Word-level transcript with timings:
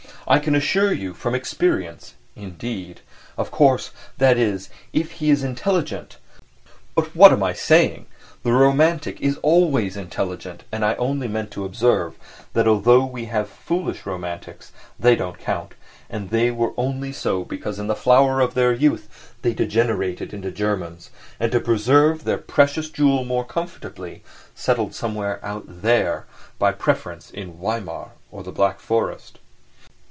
I 0.27 0.39
can 0.39 0.55
assure 0.55 0.93
you 0.93 1.13
from 1.13 1.35
experience, 1.35 2.13
indeed. 2.37 3.01
Of 3.37 3.51
course, 3.51 3.91
that 4.17 4.37
is, 4.37 4.69
if 4.93 5.13
he 5.13 5.29
is 5.29 5.43
intelligent. 5.43 6.19
But 6.95 7.13
what 7.13 7.33
am 7.33 7.43
I 7.43 7.51
saying! 7.51 8.05
The 8.43 8.53
romantic 8.53 9.19
is 9.19 9.35
always 9.41 9.97
intelligent, 9.97 10.63
and 10.71 10.85
I 10.85 10.95
only 10.95 11.27
meant 11.27 11.51
to 11.51 11.65
observe 11.65 12.15
that 12.53 12.65
although 12.67 13.03
we 13.05 13.25
have 13.25 13.49
had 13.49 13.57
foolish 13.57 14.05
romantics 14.05 14.71
they 14.97 15.17
don't 15.17 15.37
count, 15.37 15.73
and 16.09 16.29
they 16.29 16.49
were 16.49 16.71
only 16.77 17.11
so 17.11 17.43
because 17.43 17.77
in 17.77 17.87
the 17.87 17.93
flower 17.95 18.39
of 18.39 18.53
their 18.53 18.71
youth 18.71 19.33
they 19.41 19.53
degenerated 19.53 20.33
into 20.33 20.49
Germans, 20.49 21.09
and 21.41 21.51
to 21.51 21.59
preserve 21.59 22.23
their 22.23 22.37
precious 22.37 22.89
jewel 22.89 23.25
more 23.25 23.43
comfortably, 23.43 24.23
settled 24.55 24.95
somewhere 24.95 25.43
out 25.43 25.65
there—by 25.67 26.71
preference 26.71 27.31
in 27.31 27.55
Weimar 27.57 28.11
or 28.31 28.43
the 28.43 28.53
Black 28.53 28.79
Forest. 28.79 29.37